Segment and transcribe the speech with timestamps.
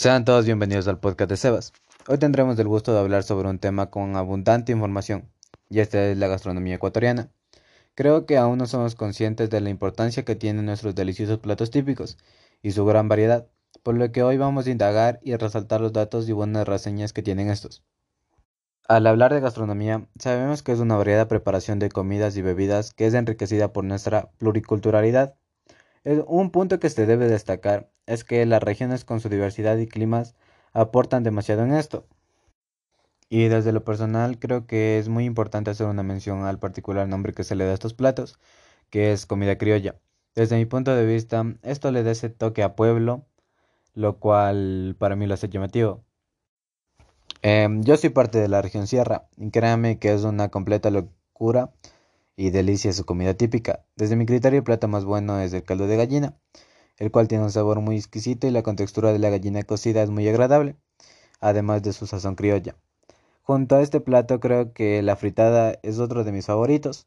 [0.00, 1.74] Sean todos bienvenidos al podcast de Sebas.
[2.08, 5.30] Hoy tendremos el gusto de hablar sobre un tema con abundante información,
[5.68, 7.28] y esta es la gastronomía ecuatoriana.
[7.94, 12.16] Creo que aún no somos conscientes de la importancia que tienen nuestros deliciosos platos típicos
[12.62, 13.48] y su gran variedad,
[13.82, 17.22] por lo que hoy vamos a indagar y resaltar los datos y buenas reseñas que
[17.22, 17.84] tienen estos.
[18.88, 23.04] Al hablar de gastronomía, sabemos que es una variada preparación de comidas y bebidas que
[23.04, 25.34] es enriquecida por nuestra pluriculturalidad.
[26.04, 30.34] Un punto que se debe destacar es que las regiones con su diversidad y climas
[30.72, 32.06] aportan demasiado en esto.
[33.28, 37.32] Y desde lo personal creo que es muy importante hacer una mención al particular nombre
[37.32, 38.38] que se le da a estos platos,
[38.90, 39.96] que es comida criolla.
[40.34, 43.26] Desde mi punto de vista, esto le da ese toque a pueblo,
[43.94, 46.04] lo cual para mí lo hace llamativo.
[47.42, 51.72] Em, yo soy parte de la región Sierra y créanme que es una completa locura
[52.40, 53.84] y delicia su comida típica.
[53.96, 56.38] Desde mi criterio el plato más bueno es el caldo de gallina,
[56.96, 60.08] el cual tiene un sabor muy exquisito y la contextura de la gallina cocida es
[60.08, 60.76] muy agradable,
[61.38, 62.76] además de su sazón criolla.
[63.42, 67.06] Junto a este plato creo que la fritada es otro de mis favoritos.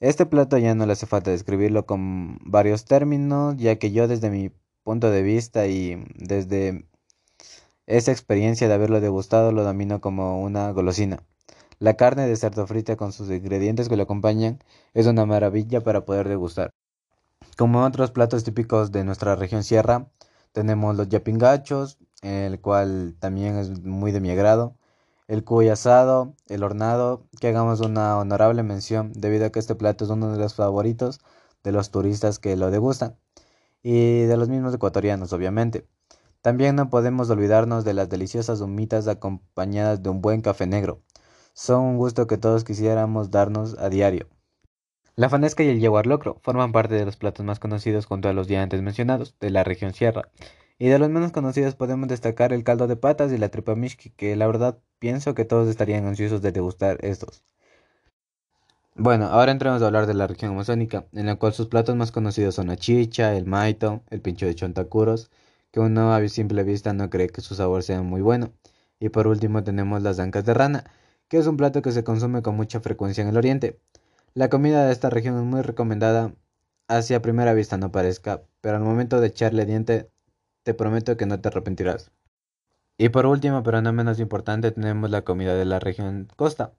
[0.00, 4.30] Este plato ya no le hace falta describirlo con varios términos, ya que yo desde
[4.30, 4.50] mi
[4.82, 6.88] punto de vista y desde
[7.86, 11.22] esa experiencia de haberlo degustado lo domino como una golosina.
[11.84, 14.58] La carne de cerdo frita con sus ingredientes que lo acompañan
[14.94, 16.70] es una maravilla para poder degustar.
[17.58, 20.08] Como otros platos típicos de nuestra región sierra,
[20.52, 24.78] tenemos los yapingachos, el cual también es muy de mi agrado,
[25.28, 30.06] el cuy asado, el hornado, que hagamos una honorable mención debido a que este plato
[30.06, 31.20] es uno de los favoritos
[31.64, 33.18] de los turistas que lo degustan
[33.82, 35.86] y de los mismos ecuatorianos, obviamente.
[36.40, 41.02] También no podemos olvidarnos de las deliciosas humitas acompañadas de un buen café negro.
[41.54, 44.26] Son un gusto que todos quisiéramos darnos a diario.
[45.14, 48.32] La fanesca y el yeguar locro forman parte de los platos más conocidos junto a
[48.32, 50.28] los ya antes mencionados de la región sierra.
[50.80, 54.10] Y de los menos conocidos podemos destacar el caldo de patas y la tripa mishki,
[54.10, 57.44] que la verdad pienso que todos estarían ansiosos de degustar estos.
[58.96, 62.10] Bueno, ahora entremos a hablar de la región amazónica, en la cual sus platos más
[62.10, 65.30] conocidos son la chicha, el maito, el pincho de chontacuros,
[65.70, 68.52] que uno a simple vista no cree que su sabor sea muy bueno.
[68.98, 70.84] Y por último tenemos las ancas de rana,
[71.28, 73.78] que es un plato que se consume con mucha frecuencia en el oriente.
[74.34, 76.34] La comida de esta región es muy recomendada,
[76.88, 80.10] así a primera vista no parezca, pero al momento de echarle diente
[80.62, 82.10] te prometo que no te arrepentirás.
[82.96, 86.72] Y por último, pero no menos importante, tenemos la comida de la región costa,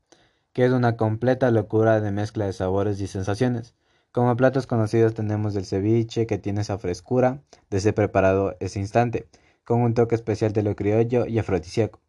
[0.54, 3.76] que es una completa locura de mezcla de sabores y sensaciones.
[4.14, 9.28] Como platos conocidos tenemos el ceviche, que tiene esa frescura de ser preparado ese instante,
[9.66, 12.00] con un toque especial de lo criollo y afrodisíaco.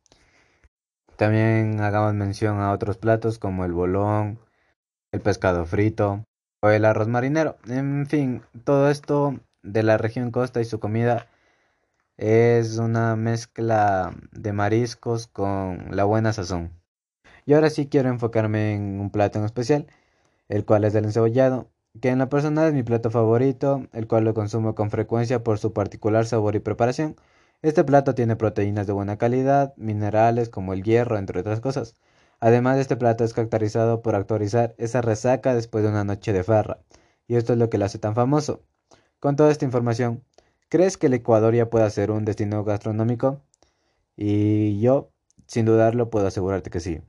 [1.16, 4.38] También hagamos mención a otros platos como el bolón,
[5.12, 6.25] el pescado frito
[6.62, 7.56] o el arroz marinero.
[7.69, 11.26] En fin, todo esto de la región costa y su comida
[12.19, 16.71] es una mezcla de mariscos con la buena sazón.
[17.47, 19.87] Y ahora sí quiero enfocarme en un plato en especial,
[20.49, 24.25] el cual es el encebollado, que en la persona es mi plato favorito, el cual
[24.25, 27.16] lo consumo con frecuencia por su particular sabor y preparación.
[27.62, 31.94] Este plato tiene proteínas de buena calidad, minerales como el hierro, entre otras cosas.
[32.41, 36.81] Además, este plato es caracterizado por actualizar esa resaca después de una noche de farra,
[37.28, 38.62] y esto es lo que lo hace tan famoso.
[39.21, 40.25] Con toda esta información,
[40.69, 43.43] ¿crees que el Ecuador ya puede ser un destino gastronómico?
[44.17, 45.11] Y yo,
[45.47, 47.00] sin dudarlo, puedo asegurarte que sí.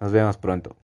[0.00, 0.74] Nos vemos pronto.